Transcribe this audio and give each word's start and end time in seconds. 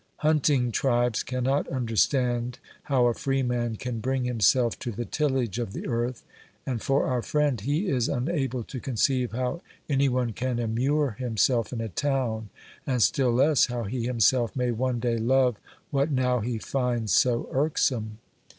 Hunting 0.25 0.71
tribes 0.71 1.21
cannot 1.21 1.67
understand 1.67 2.57
how 2.85 3.05
a 3.05 3.13
free 3.13 3.43
man 3.43 3.75
can 3.75 3.99
bring 3.99 4.23
himself 4.23 4.79
to 4.79 4.91
the 4.91 5.05
tillage 5.05 5.59
of 5.59 5.73
the 5.73 5.85
earth, 5.85 6.23
and 6.65 6.81
for 6.81 7.05
our 7.05 7.21
friend, 7.21 7.61
he 7.61 7.87
is 7.87 8.09
unable 8.09 8.63
to 8.63 8.79
conceive 8.79 9.31
how 9.31 9.61
any 9.87 10.09
one 10.09 10.33
can 10.33 10.57
immure 10.57 11.11
himself 11.19 11.71
in 11.71 11.81
a 11.81 11.87
town, 11.87 12.49
and 12.87 13.03
still 13.03 13.31
less 13.31 13.67
how 13.67 13.83
he 13.83 14.07
himself 14.07 14.55
may 14.55 14.71
one 14.71 14.99
day 14.99 15.17
love 15.19 15.57
what 15.91 16.09
now 16.09 16.39
he 16.39 16.57
finds 16.57 17.13
so 17.13 17.47
irksome. 17.51 18.17